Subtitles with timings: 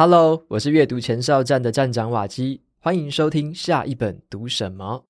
[0.00, 5.04] Hello，我是阅读前哨站的站长瓦基，欢迎收听下一本读什么。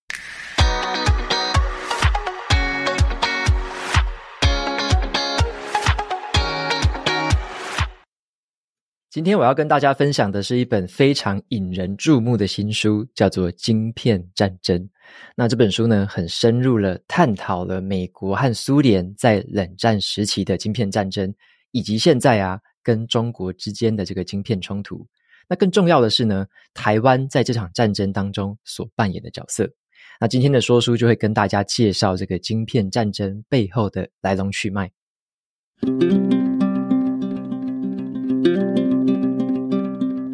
[9.11, 14.81] 今天我要跟大家分享的是一本非常引人注目的新书，叫做《晶片战争》。
[15.37, 21.31] 那这本书呢，很深入了探讨了美国和苏联在冷战时期的晶片战争，
[21.73, 22.59] 以及现在啊。
[22.83, 25.07] 跟中国之间的这个晶片冲突，
[25.49, 29.71] 那更重要的是呢，台湾在这场战争当中所扮演的角色。
[30.21, 34.91] 那今天的说书就会跟大家介绍这个晶片战争背后的来龙去脉。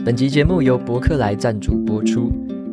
[0.05, 2.31] 本集节目由博客来赞助播出。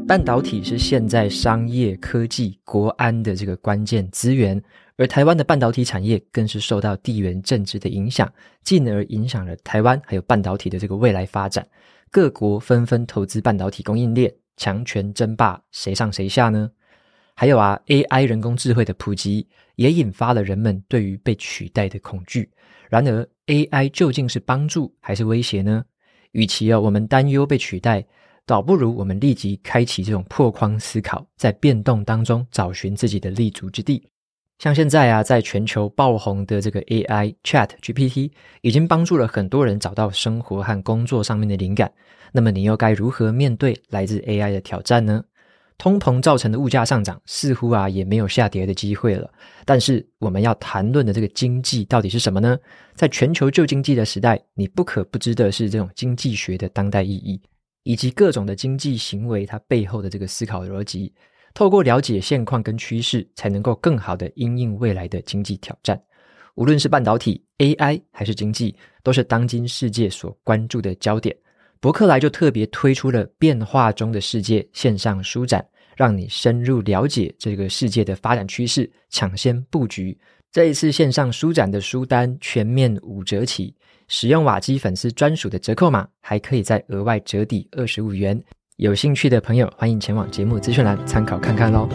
[0.07, 4.61] 半导体是现在商业、科技、国安的这个关键资源。
[5.01, 8.31] 而台湾的半导体产业更是受到地缘政治的影响，
[8.63, 11.67] 进而影响了台湾还有半导体的这个未来发展。
[12.11, 16.69] 各国纷纷投资半导体供应链，强权争霸，谁上谁下呢？
[17.33, 22.51] 还有啊，AI 人工智慧的普及也引发了人们对于被取代的恐惧。
[22.87, 25.83] 然而，AI 究竟是帮助还是威胁呢？
[26.33, 28.05] 与其啊，我们担忧被取代，
[28.45, 34.10] 倒不如我们立即开启这种破框思考，在变动当中找寻自己的立足之地。
[34.61, 38.29] 像现在啊，在全球爆红的这个 AI ChatGPT，
[38.61, 41.91] 已经帮助了很多人找到生活和工作上面的灵感。
[42.31, 45.23] 那么你又该如何面对来自 AI 的挑战呢？
[45.79, 49.27] 通膨造成的物价上涨，似乎啊也没有下跌的机会了。
[49.65, 52.55] 但是我们要谈论的这个经济到底是什么呢？
[52.93, 57.41] 在全球旧经济的时代，你不可不知的是这种经济学的当代意义，
[57.81, 61.11] 以及各种的经济行为它背后的这个思考逻辑。
[61.53, 66.01] 透过了解现况跟趋势，才能够更好的因应未来的经济挑战。
[66.55, 71.35] 无论是半导体、AI 还是经济，都是当今世界所关注的焦点。
[71.79, 75.65] 博客来就特别推出了变化中的世界线上书展，
[75.95, 80.17] 让你深入了解这个世界的发展趋势，抢先布局。
[80.51, 83.73] 这一次线上书展的书单全面五折起，
[84.07, 88.43] 使用瓦基粉丝专属的折扣码，还可以再额外折抵二十五元。
[88.81, 91.87] 有兴趣的朋友，欢迎前往节目资讯栏参考看看喽。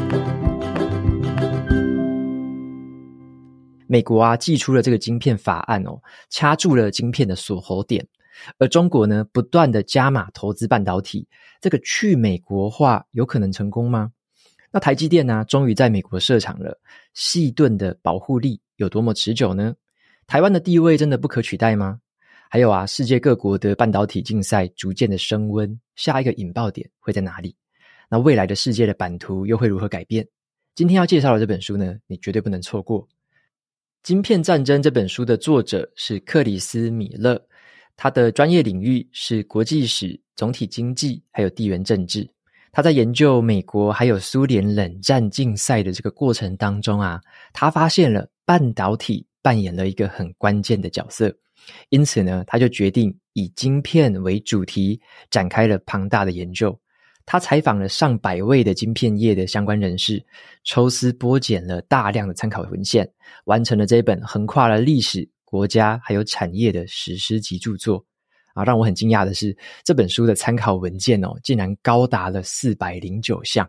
[3.88, 8.06] 美国啊，祭出了这个晶片法案哦，掐住了晶片的锁喉点。
[8.58, 11.26] 而中国呢，不断的加码投资半导体，
[11.60, 14.12] 这个去美国化有可能成功吗？
[14.70, 16.78] 那台积电呢，终于在美国设厂了，
[17.14, 19.74] 细盾的保护力有多么持久呢？
[20.28, 21.98] 台湾的地位真的不可取代吗？
[22.48, 27.54] 还有啊，世界各国的半导体竞赛逐渐的升温，下一个引爆点会在哪里？
[28.08, 30.26] 那未来的世界的版图又会如何改变？
[30.74, 33.02] 今天要介绍的这本书呢，你绝对不能错过。
[34.02, 37.40] 《晶片战争》这本书的作者是克里斯·米勒，
[37.96, 42.28] 他的专业领域是国际史、总体经济还有地缘政治。
[42.70, 47.20] 他在研究美国还有苏联冷战竞赛的这个过程当中啊，
[47.52, 51.34] 他发现了半导体扮演了一个很关键的角色。
[51.88, 55.00] 因此呢，他就决定以晶片为主题，
[55.30, 56.78] 展开了庞大的研究。
[57.24, 60.24] 他采访了上百位的晶片业的相关人士，
[60.62, 63.10] 抽丝剥茧了大量的参考文献，
[63.46, 68.04] 完成了这本横跨了历史、国家还有产业的史诗级著作。
[68.54, 73.68] 啊，让我很惊讶的是，这本书的参考文件哦，竟然高达了四百零九项。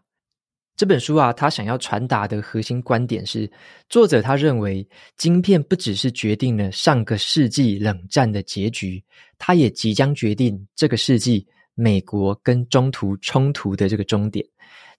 [0.77, 3.51] 这本书啊，他想要传达的核心观点是，
[3.89, 9.03] 作者他认为，晶片不只是决定了上个世纪冷战的结局，
[9.39, 11.43] 它也即将决定这个世纪
[11.73, 14.45] 美国跟中途冲突的这个终点。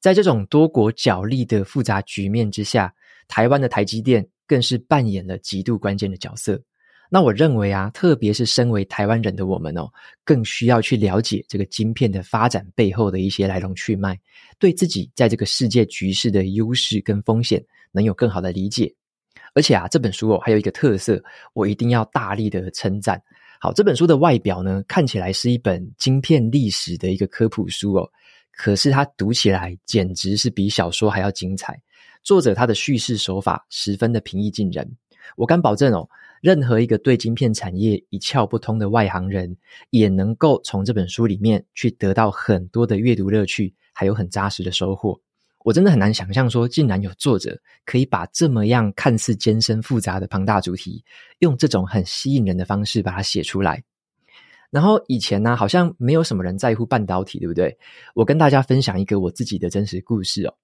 [0.01, 2.93] 在这种多国角力的复杂局面之下，
[3.29, 6.61] 台湾的台积电更是扮演了极度关键的角色。
[7.11, 9.89] 那我认为啊，特别是身为台湾人的我们哦，
[10.25, 14.19] 更需要去了解这个晶片的发展背后的一些来龙去脉，
[14.59, 18.95] 对自己在这个世界局势的优势跟风险能有更好的理解。
[19.55, 21.23] 而且啊，这本书哦还有一个特色，
[21.55, 23.21] 我一定要大力的称赞。
[23.59, 28.09] 好，这本书的外表呢，看起来是一本晶片历史的一个科普书哦，
[28.53, 31.81] 可是它读起来简直是比小说还要精彩。
[32.23, 34.87] 作者他的叙事手法十分的平易近人，
[35.37, 36.07] 我敢保证哦。
[36.41, 39.57] 任何一个对晶片产业一窍不通的外行人，
[39.91, 45.21] 也能够从这本书里面去得到很多的阅读乐趣，还有很扎实的收获。
[45.65, 51.05] 我真的很难想象说，竟然有作者可以把这么样看似艰深复杂的庞大主题，
[51.41, 53.83] 用这种很吸引人的方式把它写出来。
[54.71, 57.77] 然后以前呢，好像没有什么人在乎半导体，对不对？
[58.15, 60.55] 我跟大家分享一个我自己的真实故事哦。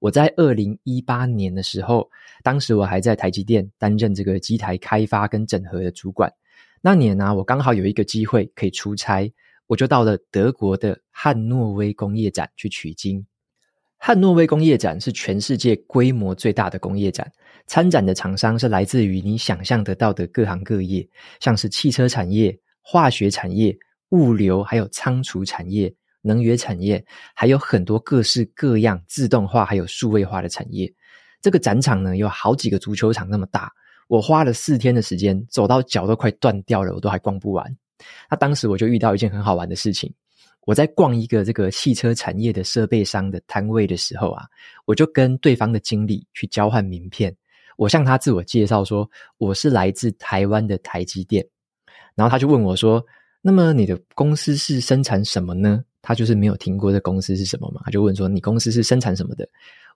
[0.00, 2.08] 我在二零一八年的时候，
[2.42, 6.32] 当时我还在台积电担任这个机台开发跟整合的主管。
[6.80, 9.32] 那年呢、我刚好有一个机会可以出差，
[9.66, 13.26] 我就到了德国的汉诺威工业展去取经。
[13.96, 17.32] 汉诺威工业展是全世界规模最大的工业展，
[17.66, 21.08] 参展的厂商是来自于你想象得到的各行各业，
[21.40, 23.76] 像是汽车产业、化学产业、
[24.10, 25.92] 物流，还有仓储产业、
[26.22, 27.04] 能源产业，
[27.34, 30.92] 还有很多各式各样自动化还有数位化的产业。
[31.40, 33.70] 这个展场呢，有好几个足球场那么大，
[34.08, 37.76] 我花了四天的时间，走到脚都快断掉了，我都还逛不完。
[38.30, 40.12] 那当时我就遇到一件很好玩的事情。
[40.66, 44.44] 我在逛一个这个汽车产业的设备商的摊位的时候啊，
[44.84, 47.34] 我就跟对方的经理去交换名片。
[47.76, 51.46] 我向他自我介绍说，我是来自台湾的台积电。
[52.14, 53.02] 然后他就问我说
[53.40, 59.46] ：“那么你的公司是生产什么呢？”他就是没有听过这公司是什么嘛，他就问说：“你公司是生产什么的？”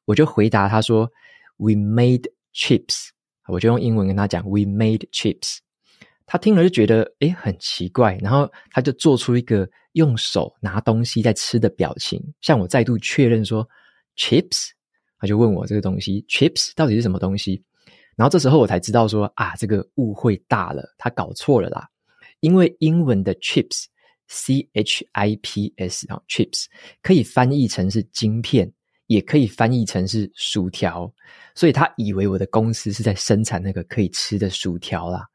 [0.04, 1.10] 我就回答他说
[1.56, 3.08] ：“We made chips。”
[3.48, 5.60] 我就用英文跟他讲：“We made chips。”
[6.28, 13.66] 他听了就觉得诶很奇怪，然后他就做出一个用手拿东西在吃的表情，向我再度确认说
[14.14, 14.68] chips，
[15.18, 17.64] 他就问我这个东西 chips 到底是什么东西，
[18.16, 21.88] 然后这时候我才知道说啊这个误会大了，他搞错了啦，
[22.40, 23.86] 因为英文的 chips
[24.32, 26.64] c h i p s 啊 chips
[27.02, 28.72] 可以翻译成是晶片，
[29.06, 31.12] 也可以翻译成是薯条，
[31.54, 35.26] 所以他以为我的公司是在生产那个可以吃的薯条啦。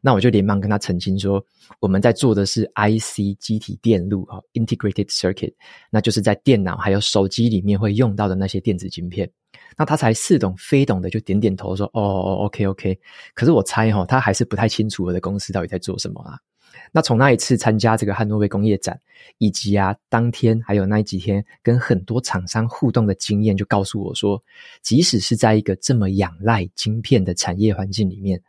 [0.00, 1.44] 那我就连忙跟他澄清说，
[1.80, 5.54] 我们在做的是 IC 基体电路啊，Integrated Circuit，
[5.90, 9.28] 那就是在电脑还有手机里面会用到的那些电子晶片。
[9.76, 12.96] 那他才似懂非懂的就点点头说，哦哦，OK OK。
[13.34, 16.38] 可是我猜哈，他还是不太清楚我的公司到底在做什么啊。
[16.92, 19.00] 那从那一次参加这个汉诺威工业展，
[19.38, 24.42] 以及啊当天还有那几天跟很多厂商互动的经验，就告诉我说，
[24.82, 28.40] 即使是在一个这么仰赖晶片的产业环境里面。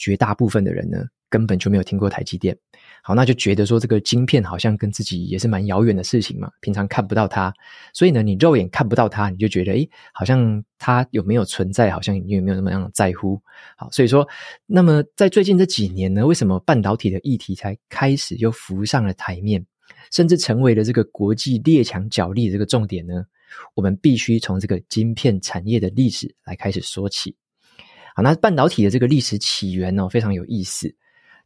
[0.00, 2.56] 绝大部分的人呢，根本就没有听过台积电。
[3.02, 7.52] 好，那就觉得说这个晶片好像跟自己也是蛮遥远的事情嘛，平常看不到它，
[7.94, 13.40] 所以呢，你肉眼看不到它，你就觉得，诶，好像它有没有存在，好像你也没有那么样的在乎。
[13.76, 14.28] 好，所以说，
[14.66, 19.64] 那么在最近这几年呢，为什么半导体的议题才开始又浮上了台面，
[20.12, 23.24] 甚至成为了这个国际列强角力的这个重点呢？
[23.74, 27.34] 我们必须从这个晶片产业的历史来开始说起。
[28.14, 30.94] 好，那半导体的这个历史起源呢，非常有意思。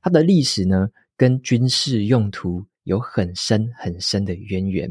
[0.01, 0.89] 它的历史呢，
[1.23, 4.91] 跟军事用途有很深很深的渊源。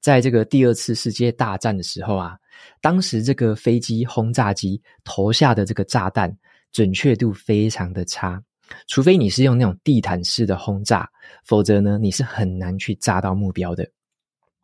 [0.00, 2.38] 在这个第二次世界大战的时候啊，
[2.80, 6.34] 当时这个飞机轰炸机投下的这个炸弹
[6.72, 8.42] 准确度非常的差，
[8.88, 11.06] 除非你是用那种地毯式的轰炸，
[11.44, 13.86] 否则呢，你是很难去炸到目标的。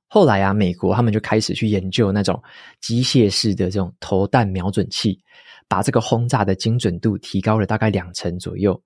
[0.06, 2.42] 后来啊，美国他们就开始去研究那种
[2.80, 5.20] 机械式的这种投弹瞄准器。
[5.68, 8.78] 把这个轰炸的精准度提高了大概两成左右，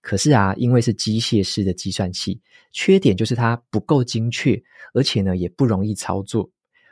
[0.00, 2.40] 可是啊，因为是机械式的计算器，
[2.72, 4.60] 缺点就是它不够精确，
[4.92, 6.48] 而且呢也不容易操作。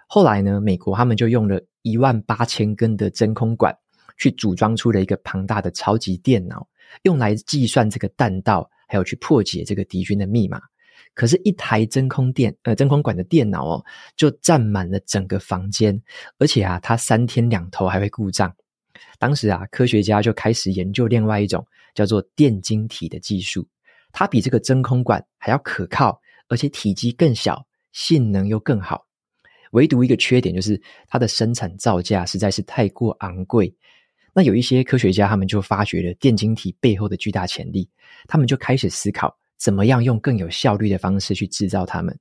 [0.06, 3.74] 后来呢，美国他们就用了一万八千根的真空管，
[4.18, 6.66] 去组装出了一个庞大的超级电脑，
[7.02, 10.60] 用来计算这个弹道，还有去破解这个敌军的密码。
[11.14, 13.84] 可是，一台真空电呃真空管的电脑哦，
[14.16, 16.00] 就占满了整个房间，
[16.38, 18.54] 而且啊，它三天两头还会故障。
[19.18, 23.66] 当时啊，科学家就开始研究另外一种叫做电晶体的技术，
[24.12, 29.06] 它比这个真空管还要可靠，而且体积更小，性能又更好。
[29.72, 33.75] 唯独一个缺点就是它的生产造价实在是太过昂贵。
[34.34, 37.88] 那有一些科学家他们就发觉了电晶体背后的巨大潜力，
[38.26, 42.18] 他们就开始思考怎么样用更有效率的方式去制造它们。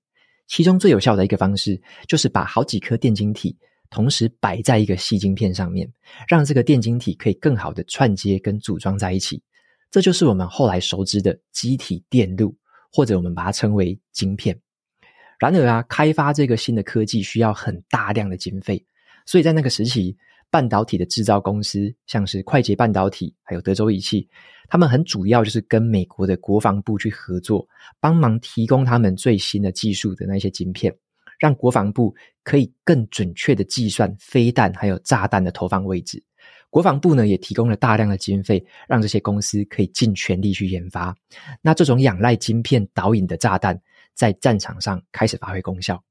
[0.47, 3.57] 其中最有效的一个方式就是把好几颗电晶体。
[3.89, 5.85] 同时摆在一个细晶片上面，
[6.25, 9.43] 让这个电晶体可以更好的串接跟组装在一起。
[9.91, 12.55] 这就是我们后来熟知的机体电路，
[12.91, 14.57] 或者我们把它称为晶片。
[15.37, 18.83] 然而啊，开发这个新的科技需要很大量的经费，
[19.25, 20.15] 所以在那个时期，
[20.49, 24.29] 半导体的制造公司，像是快捷半导体，还有德州仪器，
[24.69, 27.67] 他们很主要就是跟美国的国防部去合作，
[27.99, 30.95] 帮忙提供他们最新的技术的那些晶片。
[31.39, 36.23] 让国防部可以更准确的计算飞弹还有炸弹的投放位置。
[36.71, 41.15] 国防部呢，也提供了大量的经费，让这些公司可以尽全力去研发。
[41.61, 43.79] 那这种仰赖晶片导引的炸弹，
[44.15, 46.01] 在战场上开始发挥功效。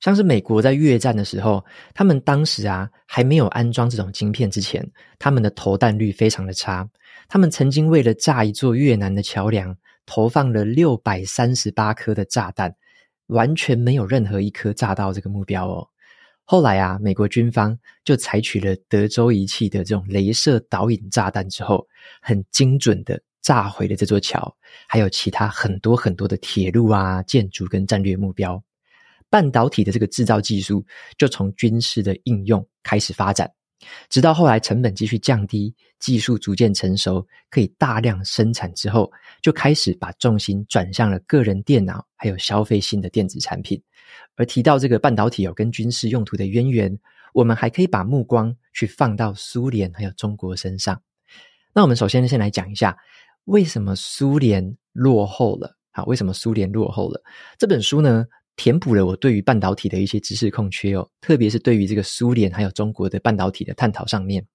[0.00, 4.84] 像是美国在越战的时候，他们当时啊还没有安装这种晶片之前，
[5.18, 6.88] 他们的投弹率非常的差。
[7.28, 12.74] 他们曾经为了炸一座越南的桥梁，投放了六百三十八颗的炸弹。
[13.28, 15.88] 完全没有任何一颗炸到这个目标哦。
[16.52, 21.88] 后来啊，美国军方就采取了德州仪器的这种镭射导引炸弹之后，
[22.20, 24.54] 很精准的炸毁了这座桥，
[24.86, 28.62] 还有其他很多很多的铁路啊、建筑跟战略目标。
[29.30, 30.84] 半导体的这个制造技术
[31.16, 33.50] 就从军事的应用开始发展，
[34.10, 43.82] 直到后来成本继续降低，技术逐渐成熟，可以大量生产之后，就开始把重心转向了个人电脑还有消费性的电子产品。
[44.36, 46.98] 而提到这个半导体有跟军事用途的渊源，
[47.34, 51.00] 我们还可以把目光去放到苏联还有中国身上。
[51.74, 52.96] 那我们首先先来讲一下，
[53.44, 55.76] 为什么苏联落后了？
[55.90, 57.22] 好，为什么苏联落后了？
[57.58, 64.46] 这本书呢，填补了我对于半导体的一些知识空缺哦，特别是对于这个苏联还有中国的半导体的探讨上面，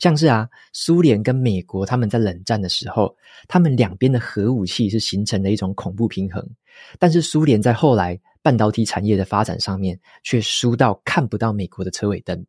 [0.00, 3.16] 像是啊，苏联跟美国他们在冷战的时候，
[3.48, 6.44] 他们两边的核武器是形成了一种恐怖平衡，
[6.98, 12.46] 但是苏联在后来半导体产业的发展上面却输到看不到美国的车尾灯。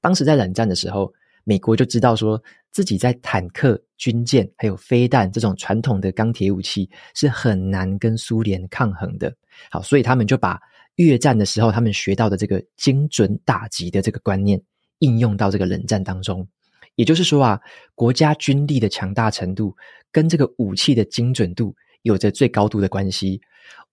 [0.00, 1.12] 当时在冷战的时候，
[1.44, 9.30] 美国就知道说自己在坦克、军舰还有飞弹这种传统的钢铁武器是很难跟苏联抗衡的。
[9.70, 10.58] 好，所以他们就把
[10.94, 14.58] 越战的时候他们学到的这个精准打击的这个观念
[15.00, 16.48] 应用到这个冷战当中。
[16.94, 17.60] 也就是说啊，
[17.94, 19.76] 国家军力的强大程度
[20.10, 23.42] 跟这个武器的精准度有着最高度的关系。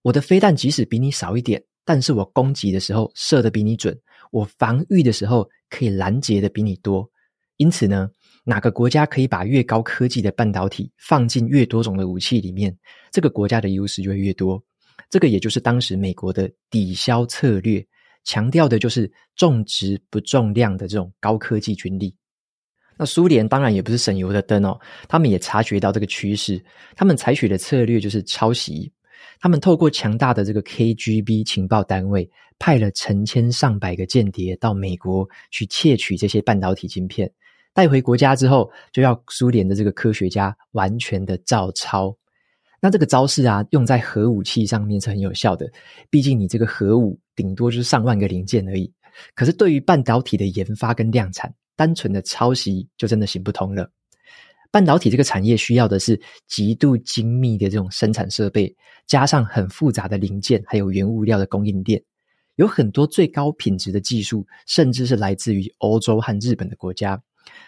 [0.02, 3.96] 我的飞弹即使比你少一点，但是我攻击的时候射得比你准，
[4.32, 7.08] 我防御的时候可以拦截的比你多。
[7.56, 8.10] 因此呢，
[8.44, 12.76] 哪个国家可以把越高科技的半导体放进越多种的武器里面，
[13.12, 14.60] 这个国家的优势就会越多。
[15.08, 17.86] 这个也就是当时美国的抵消策略，
[18.24, 22.12] 强调的就是重质不重量的这种高科技军力。
[22.96, 24.78] 那苏联当然也不是省油的灯哦，
[25.08, 26.62] 他们也察觉到这个趋势，
[26.96, 28.92] 他们采取的策略就是抄袭。
[29.42, 32.30] 他们透过强大的这个 KGB 情报单位，
[32.60, 37.28] 派了成千上百个间谍到美国去窃取这些半导体晶片。
[37.74, 42.16] 带回国家之后，就要苏联的这个科学家完全的照抄。
[42.80, 45.68] 那这个招式啊，用在核武器上面是很有效的。
[46.08, 48.92] 毕竟你这个核武顶多就是上万个零件而已。
[49.34, 53.90] 可是对于半导体的研发跟量产，单纯的抄袭就真的行不通了。
[54.72, 58.74] 半导体这个产业需要的是极度精密的这种生产设备，
[59.06, 62.02] 加上很复杂的零件，还有原物料的供应链。
[62.56, 67.22] 有很多最高品质的技术，甚至是来自于欧洲和日本的国家。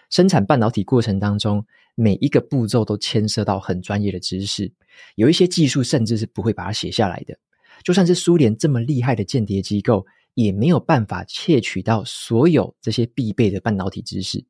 [0.09, 1.63] 生产半导体过程当中，
[1.95, 4.73] 每一个步骤都牵涉到很专业的知识，
[5.17, 7.37] 有一些技术甚至是不会把它写下来的。
[7.83, 14.43] 就算是苏联这么厉害的间谍机构，也没有办法窃取到所有这些必备的半导体知识。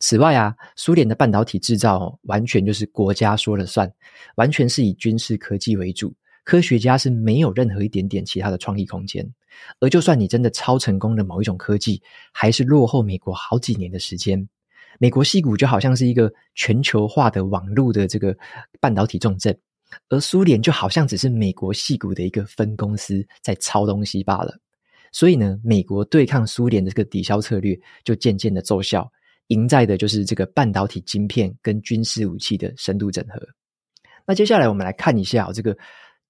[0.00, 3.90] 此外啊，苏联的半导体制造哦，完全就是国家说了算，
[4.36, 9.26] 完全是以军事科技为主，科学家是没有任何一点点其他的创意空间。
[9.80, 14.46] 而就算你真的超成功的某一种科技，还是落后美国好几年的时间。
[14.98, 18.36] 美国矽谷就好像是一个全球化的网络的这个
[18.80, 19.58] 半导体重镇，
[20.08, 24.58] 而苏联就好像只是美国矽谷的一个分公司在抄东西罢了。
[25.12, 29.10] 所以呢，美国对抗苏联的这个抵消策略就渐渐的奏效，
[29.48, 33.40] 赢在的就是这个半导体晶片跟军事武器的深度整合。
[34.26, 35.76] 那接下来我们来看一下这个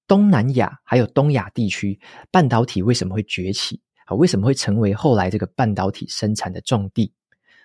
[0.07, 1.99] 东南亚还有东亚地区
[2.31, 4.15] 半导体为什么会崛起啊？
[4.15, 7.13] 为什么会成为后来这个半导体生产的重地？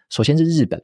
[0.10, 0.84] 首先是日本。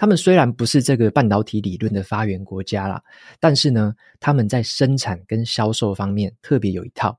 [0.00, 3.02] 他们虽然不是这个半导体理论的发源国家啦，
[3.40, 7.18] 但是呢，他们在生产跟销售方面特别有一套。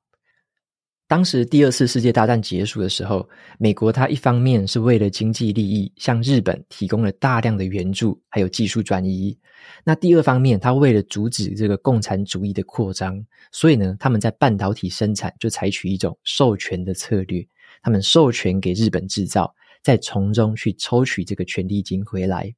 [1.09, 9.35] 当时第二次世界大战结束的时候，美国它一方面是为了经济利益，向日本提供了大量的援助，还有技术转移。
[9.83, 17.43] 那第二方面，它为了阻止这个共产主义的扩张，所以呢，他们在半导体生产就采取一种授权的策略，
[17.81, 19.51] 他们授权给日本制造，
[19.81, 22.53] 再从中去抽取这个权利金回来。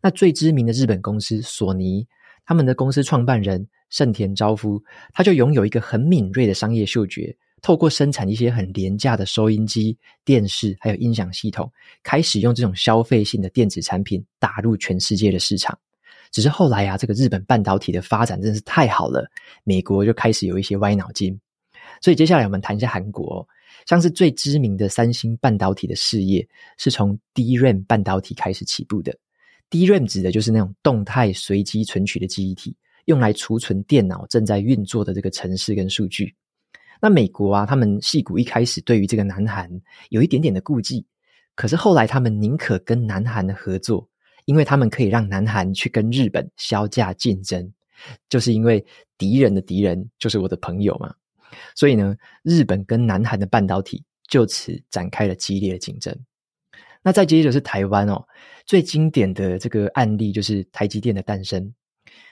[0.00, 2.06] 那最知名的日本公司索尼，
[2.46, 4.80] 他们的公司创办人盛田昭夫，
[5.12, 11.70] 他就拥有一个很敏锐的商业嗅觉，透过生产一些很廉价的收音机、电视还有音响系统，
[12.02, 15.78] 开始用这种消费性的电子产品打入全世界的市场。
[16.30, 19.26] 只是后来啊，这个日本半导体的发展真是太好了，
[19.64, 21.38] 美国就开始有一些歪脑筋。
[22.02, 23.46] 所以接下来我们谈一下韩国哦，
[23.86, 26.46] 像是最知名的三星半导体的事业，
[26.76, 29.16] 是从 DRAM 半导体开始起步的。
[29.70, 36.34] DRAM 指的就是那种动态随机存取的记忆体，用来储存电脑正在运作的这个程式跟数据。
[37.00, 39.70] 那美国啊，他们戏骨一开始对于这个南韩
[40.10, 41.06] 有一点点的顾忌，
[41.54, 44.08] 可是后来他们宁可跟南韩的合作，
[44.46, 47.72] 因为他们可以让南韩去跟日本削价竞争，
[48.28, 48.84] 就是因为
[49.16, 51.14] 敌人的敌人就是我的朋友嘛。
[51.74, 56.14] 所以呢，日本跟南韩的半导体就此展开了激烈的竞争。
[57.02, 58.22] 那再接着是台湾哦，
[58.66, 61.72] 最经典的这个案例就是台积电的诞生。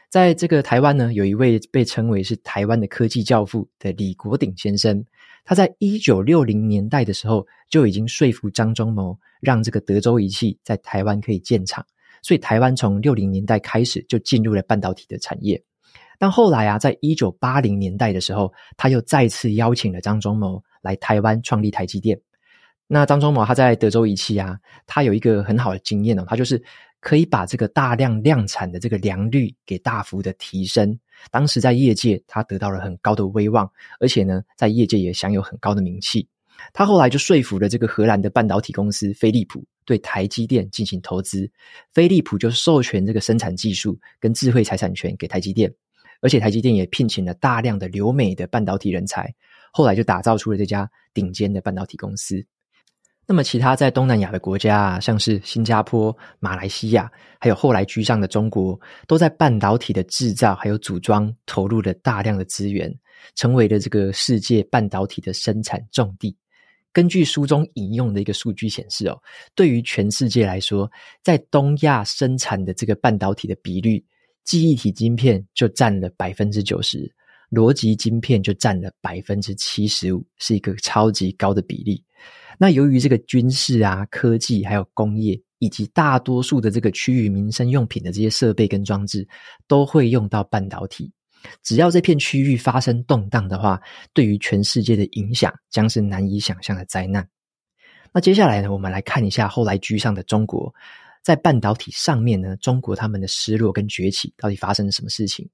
[0.09, 5.05] 在这个台湾呢，有一位被称为是台湾的科技教父的李国鼎先生，
[5.45, 11.85] 他在一九六零年代的时候就已经说服张忠谋，让这个德州仪器在台湾可以建厂，
[12.23, 15.61] 所以台湾从六零年代开始就进入了半导体的产业。
[16.19, 22.19] 但后来啊，在一九八零年代的时候，他又再次邀请了张忠谋来台湾创立台积电。
[22.87, 26.63] 那张忠谋他在德州仪器啊，他有一个很好的经验哦，他就是。
[27.01, 30.99] 可以把这个大量量产的这个良率给大幅的提升。
[31.31, 36.29] 当时在业界，他得到了很高的威望，而且呢，在业界也享有很高的名气。
[36.73, 41.51] 他后来就说服了这个荷兰的半导体公司飞利浦对台积电进行投资，
[41.93, 45.73] 飞利浦就授权这个生产技术跟智慧财产权给台积电，
[46.23, 49.33] 而且台积电也聘请了大量的留美的半导体人才，
[49.71, 52.45] 后来就打造出了这家顶尖的半导体公司。
[53.29, 62.95] 那么，其他在东南亚的国家啊，像是新加坡、马来西亚，还有后来居上的中国，都在半导体的制造还有组装投入了大量的资源，
[63.35, 66.37] 成为了这个世界半导体的生产重地。
[66.93, 69.21] 根据书中引用的一个数据显示哦，
[69.57, 70.89] 对于全世界来说，
[71.25, 74.03] 在东亚生产的这个半导体的比率，
[74.45, 77.13] 记忆体晶片就占了百分之九十，
[77.51, 82.03] 逻辑晶片就占了百分之七十五，是一个超级高的比例。
[82.59, 89.29] 那由于这个军事啊、科技，还有工业，以及大多数的这个区域民生用品的这些设备跟装置，
[89.69, 91.13] 都会用到半导体。
[91.63, 93.81] 只要这片区域发生动荡的话，
[94.13, 97.29] 对于全世界的影响将是难以想象的灾难。
[98.13, 100.75] 那接下来呢，我们来看一下后来居上的中国，
[101.23, 105.49] 在半导体上面呢，中国他们的失落跟崛起到底发生了什么事情？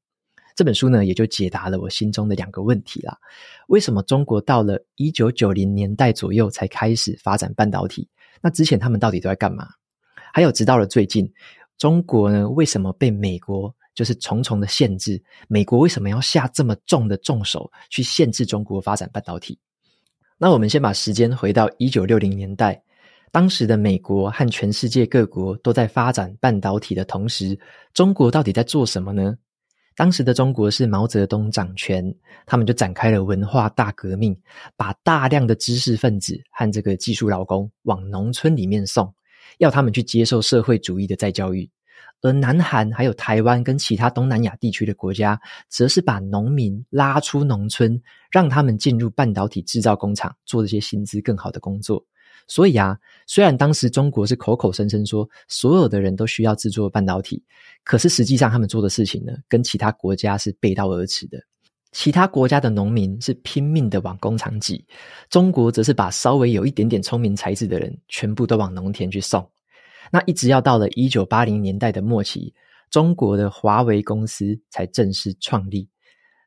[0.55, 3.17] 这本书呢，也就解答了我心中的两个问题啦。
[3.69, 8.09] 为什么中国到了一九九零年代左右才开始发展半导体？
[8.41, 9.69] 那之前他们到底都在干嘛？
[10.33, 11.31] 还有，直到了最近，
[11.79, 15.23] 中国呢，为什么被美国就是重重的限制？
[15.49, 19.59] 美国为什么要下这么重的重手去限制中国发展半导体？
[20.39, 22.83] 那我们先把时间回到一九六零年代，
[23.31, 27.59] 当时的美国和全世界各国都在发展半导体的同时，
[27.95, 29.37] 中国到底在做什么呢？
[29.95, 32.15] 当时的中国是毛泽东掌权，
[32.47, 34.37] 他们就展开了文化大革命，
[34.77, 39.15] 把大量的知识分子和这个技术劳工往农村里面送，
[39.59, 41.71] 要他们去接受社会主义的再教育。
[42.23, 48.01] 而南韩还有台湾跟其他东南亚地区的国家，则是把农民拉出农村，
[48.31, 52.05] 让他们进入半导体制造工厂，做这些薪资更好的工作。
[52.49, 57.43] 所以啊，虽然当时中国是口口声声说所有的人都需要制作半导体，
[57.85, 61.39] 可是实际上他们做的事情呢，跟其他国家是背道而驰的。
[61.93, 64.85] 其他国家的农民是拼命的往工厂挤，
[65.29, 69.47] 中国则是把稍微有一点点聪明才智的人全部都往农田去送。
[70.11, 72.53] 那一直要到了一九八零年代的末期，
[72.91, 75.89] 中国的华为公司才正式创立。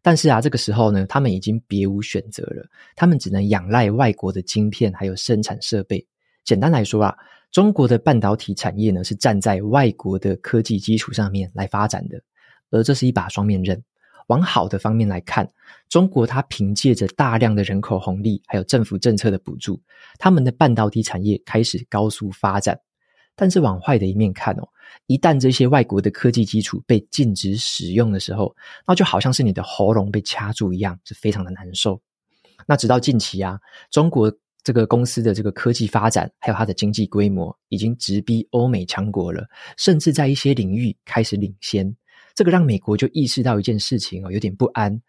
[0.06, 2.64] 但是啊，这个时候呢，他们已经别无选择了，
[2.96, 6.06] 他们只能仰赖外国的晶片还有生产设备。
[6.44, 7.18] 简单来说啊，
[7.50, 12.22] 中国的半导体产业呢，是站在外国的科技基础上面来发展的，
[12.70, 13.84] 而这是一把双面刃。
[14.28, 15.52] 往好的方面来看，
[15.90, 19.82] 中国它凭借着大量的人口红利，还有政府政策的补助，
[20.20, 22.80] 他们的半导体产业开始高速发展。
[23.36, 24.70] 但是往坏的一面看哦，
[25.08, 28.56] 一旦这些外国的科技基础被禁止使用的时候，
[28.88, 32.02] 那就好像是你的喉咙被掐住一样，是非常的难受。
[32.68, 33.60] 那直到近期啊，
[33.92, 34.32] 中国
[34.64, 39.46] 这个公司的这个科技发展，还有它的经济规模，已经直逼欧美强国了，
[39.78, 41.96] 甚至在一些领域开始领先。
[42.34, 45.00] 这个让美国就意识到一件事情哦，有点不安。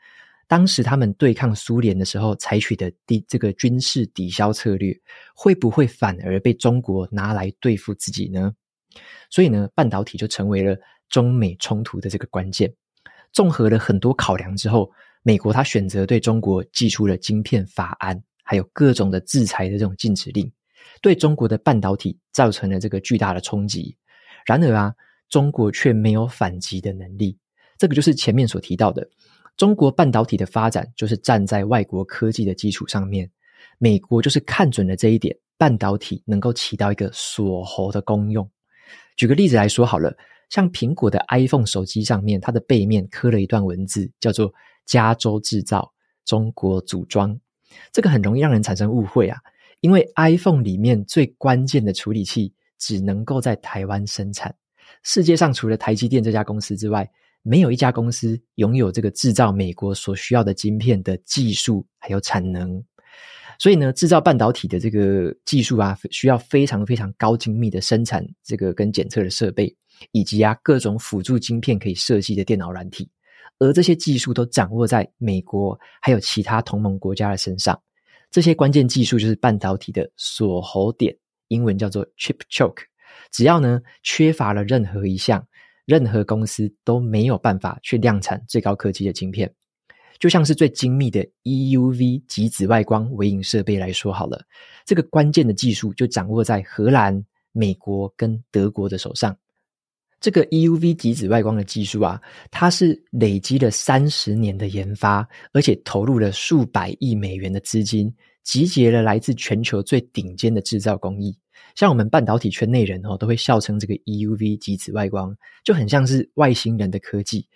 [0.49, 4.97] 当时他们对抗苏联的时候采取的抵这个军事抵消策略，
[5.35, 8.53] 会不会反而被中国拿来对付自己呢？
[9.31, 10.77] 所以呢，半导体就成为了
[11.09, 12.73] 中美冲突的这个关键。
[13.33, 14.91] 综合了很多考量之后，
[15.23, 20.51] 美国他选择对中国寄出了晶片法案，还有各种的制裁的这种禁止令，
[21.03, 23.97] 对中国的半导体造成了这个巨大的冲击。
[24.47, 24.95] 然而啊，
[25.29, 27.37] 中国却没有反击的能力。
[27.77, 29.07] 这个就是前面所提到的。
[29.57, 33.31] 中国半导体的发展就是站在外国科技的基础上面，
[33.79, 38.49] 美国就是看准了这一点，半导体能够起到一个锁喉的功用。
[39.17, 40.15] 举个例子来说好了，
[40.51, 44.53] 像苹果的 iPhone 手机上面，它的背面刻了一段文字，叫做
[44.87, 45.93] “加州制造，
[46.25, 47.39] 中国组装”。
[47.93, 49.39] 这个很容易让人产生误会啊，
[49.81, 54.55] 因为 iPhone 里面最关键的处理器只能够在台湾生产，
[55.03, 57.11] 世界上除了台积电这家公司之外，
[57.43, 62.83] 没有一家公司拥有这个制造美国所需要的晶片的技术还有产能，
[63.59, 69.77] 所以呢，制造半导体的这个技术啊，需要非常非常高精密的生产这个跟检测的设备。
[70.13, 73.09] 以及啊各种辅助晶片可以设计的电脑软体，
[73.59, 77.81] 而这些技术都掌握在美国还有其他同盟国家的身上。
[78.31, 81.17] 这些关键技术就是半导体的锁喉点，
[81.49, 82.83] 英文叫做 chip choke。
[83.33, 85.43] 只要呢缺乏了任何一项，
[85.87, 89.51] 任何公司都没有办法去量产最高科技的晶片。
[90.19, 94.45] 就像是最精密的 EUV 极紫外光微影设备来说好了，
[94.85, 99.37] 这个关键的技术就掌握在荷兰、美国跟德国的手上。
[100.19, 111.37] 这个 EUV 极紫外光的技术啊，它是累积了三十年的研发，而且投入了数百亿美元的资金，集结了来自全球最顶尖的制造工艺。
[111.75, 117.47] 像我们半导体圈内人哦，都会笑称这个 EUV 极紫外光就很像是外星人的科技。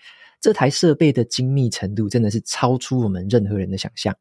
[0.40, 4.16] 这台设备的精密程度真的是超出我们任何人的想象。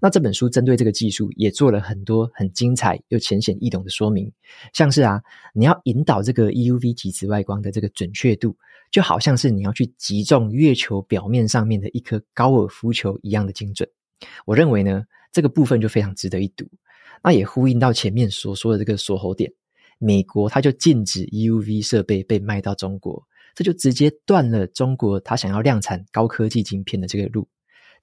[0.00, 4.30] 那这本书针对这个技术也做了很多很精彩又浅显易懂的说明，
[4.72, 5.20] 像是啊，
[5.52, 8.56] 你要引导这个 EUV 极紫外光的这个准确度，
[8.92, 13.88] 就好像是你要去击中月球表面上面的一颗高尔夫球一样的精准。
[14.46, 15.02] 我认为呢，
[15.32, 16.64] 这个部分就非常值得一读。
[17.20, 19.52] 那也呼应到前面所说的这个锁喉点，
[19.98, 23.26] 美国它就禁止 EUV 设备被卖到中国。
[23.58, 27.48] 这就直接断了中国他想要量产高科技晶片的这个路，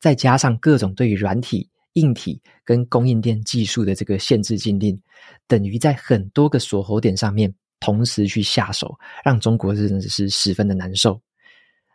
[0.01, 5.01] 再加上各种对于软体、硬体跟供应链技术的这个限制禁令，
[5.47, 11.21] 等于在很多个锁喉点上面同时去下手，让中国真的是十分的难受。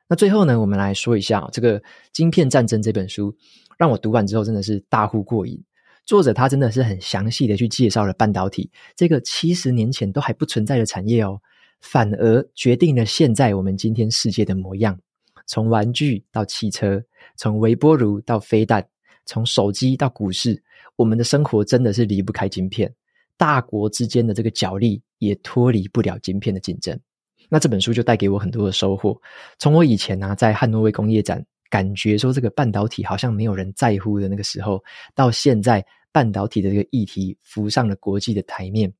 [0.08, 1.78] 那最后呢，我们来说一下这个
[2.14, 3.36] 《晶片战争》这本书，
[3.76, 5.62] 让我读完之后真的是大呼过瘾。
[6.06, 11.38] 作者他真的是很详细的去介绍了半导体这个七十年前都还不存在的产业哦。
[11.80, 14.98] 反而决定了现在我们今天世界的模样。
[15.46, 17.02] 从玩具到汽车，
[17.36, 18.86] 从微波炉到飞弹，
[19.26, 20.62] 从手机到股市，
[20.94, 22.92] 我们的生活真的是离不开晶片。
[23.36, 26.96] 大国之间的这个角力也脱离不了晶片的竞争。
[27.48, 29.20] 那这本书就带给我很多的收获。
[29.58, 34.80] 从我以前呢、啊，在汉诺威工业展感觉说这个半导体好像没有人在乎的那个时候，
[35.14, 38.92] 到现在半导体的这个议题浮上了国际的台面。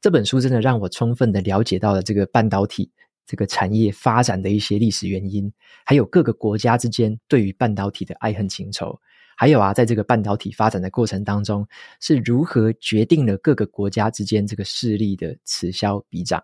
[0.00, 2.90] 这本书真的让我充分的了解到了这个半导体
[3.26, 5.52] 这个产业发展的一些历史原因，
[5.84, 8.98] 还有各个国家之间对于半导体的爱恨情仇，
[9.36, 11.66] 还有啊，在这个半导体发展的过程当中，
[12.00, 16.42] 是如何决定了各个国家之间这个势力的此消彼长。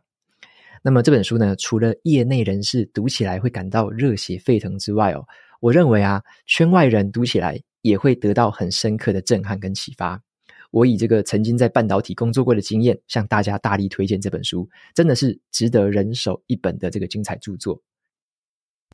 [0.83, 5.25] 那么这本书呢，除了业内人士读起来会感到热血沸腾之外哦，
[5.61, 10.21] 我认为啊，圈外人读起来也会得到很深刻的震撼跟启发。
[10.73, 17.81] 我以这个曾经在半导体工作过的经验，向大家大力推荐这本书，真的是值得人手一本的这个精彩著作。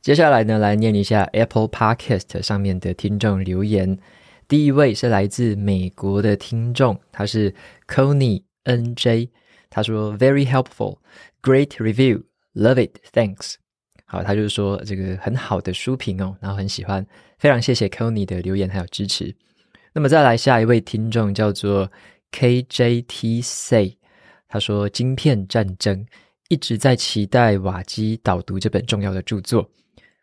[0.02, 3.98] 接下来呢，来念一下 Apple Podcast 上面的听众留言。
[4.46, 7.54] 第一位是来自美国的听众，他是
[7.86, 9.30] Connie NJ，
[9.70, 10.98] 他说 Very helpful,
[11.42, 13.54] great review, love it, thanks。
[14.04, 17.06] 好，他就是说这个很好的书评哦，然后很喜欢，
[17.38, 19.34] 非常谢谢 Connie 的留言还有支持。
[19.98, 21.90] 那么再来下一位听众叫做
[22.30, 23.96] KJTC，
[24.46, 26.06] 他说：“晶片战争
[26.48, 29.68] 一直在期待瓦基导读这本重要的著作。”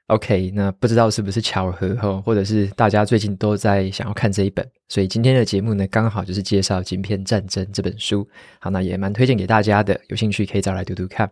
[0.08, 8.26] OK，那不知道是不是巧合哈，或者是大家最近都在想要看这一本，所以今天的节目呢，刚好就是介绍《晶片战争》这本书。
[8.62, 11.30] 好，那也蛮推荐给大家的，有兴趣可以找来读读看。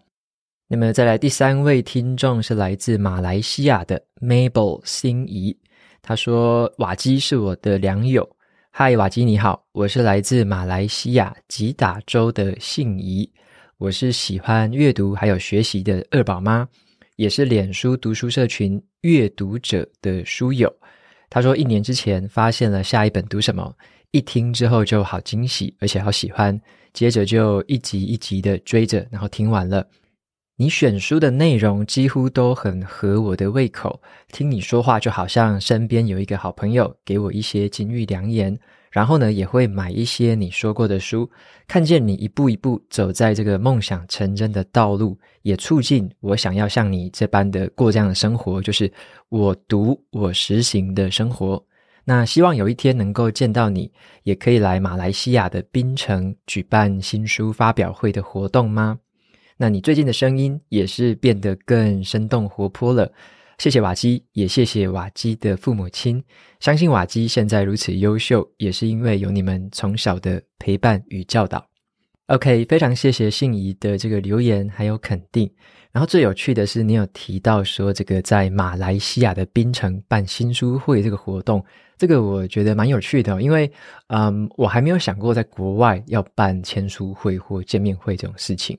[0.67, 5.57] 那么再来第三位听众是来自马来西亚的 Mabel 心仪。
[6.05, 8.29] 他说：“瓦基是我的良友。
[8.75, 13.31] 嗨，瓦基你好，我是来自马来西亚吉打州的信怡。
[13.77, 16.67] 我是喜欢阅读还有学习的二宝妈，
[17.15, 20.75] 也是脸书读书社群阅读者的书友。
[21.29, 23.71] 他说，一年之前发现了下一本读什么，
[24.09, 26.59] 一听之后就好惊喜，而且好喜欢，
[26.93, 29.87] 接着就一集一集的追着，然后听完了。”
[30.63, 38.57] 你选书的内容几乎都很合我的胃口，听你说话就好像身边有一个好朋友，给我一些金玉良言。
[38.89, 41.29] 然后呢，也会买一些你说过的书，
[41.67, 48.89] 看见你一步一步走在这个梦想成真的道路，也促进我想要像你这般的过这样的生活，就是
[49.27, 51.61] 我读我实行的生活。
[52.05, 53.91] 那希望有一天能够见到你，
[54.23, 58.99] 也可以来马来西亚的槟城举办新书发表会的活动吗？
[59.57, 63.11] 那你最近的声音也是变得更生动活泼了，
[63.57, 66.23] 谢谢瓦基，也谢谢瓦基的父母亲。
[66.59, 71.65] 相信瓦基现在如此优秀，也是因为有你们从小的陪伴与教导。
[72.27, 75.49] OK，非常谢谢信怡的这个留言还有肯定。
[75.91, 81.63] 然后最有趣的是，你有提到说这个在马来西亚的槟城办新书会这个活动，
[81.97, 83.71] 这个我觉得蛮有趣的，因为
[84.07, 88.75] 嗯，我还没有想过在国外要办签书会或见面会这种事情。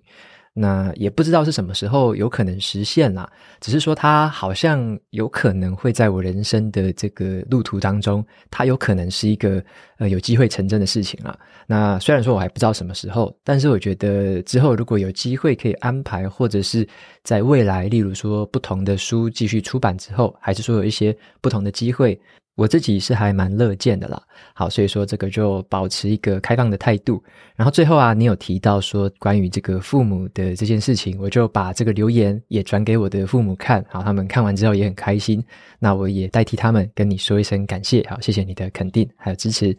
[0.56, 3.28] 那也不知道是什么时候有可能实现啦，
[3.60, 9.60] 只是说它好像有可能会在我人生的这个路途当中，它有可能是一个
[9.98, 11.36] 呃有机会成真的事情了。
[11.66, 16.86] 那虽然说我还不知道什么时候，但是我觉得之后如果有机会可以安排，或者是
[17.24, 22.16] 在未来，例如说不同的书继续出版之后，还是说有一些不同的机会。
[22.56, 24.22] 我自己是还蛮乐见的啦，
[24.54, 27.20] 好，所以说这个就保持一个开放的态度。
[27.56, 35.44] 然后最后啊，你有提到说关于这个父母的这件事情，我就把这个留言也转给我的父母看，好，他们看完之后也很开心。
[35.80, 39.76] 那我也代替他们跟你说一声感谢，好，谢谢你的肯定还有支持。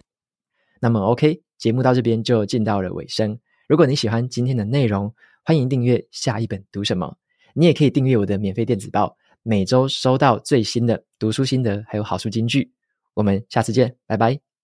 [0.81, 3.39] 那么 OK，节目到这边就进到了尾声。
[3.69, 5.13] 如果你喜欢今天的内容，
[5.45, 7.15] 欢迎订阅下一本读什么，
[7.53, 9.15] 你也可以订阅我的免费电子报。
[9.47, 12.71] 每周收到最新的读书心得，还有好书金句。
[13.13, 14.54] 我们下次见，拜拜。